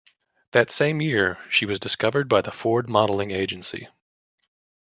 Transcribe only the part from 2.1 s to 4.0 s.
by the Ford modeling agency.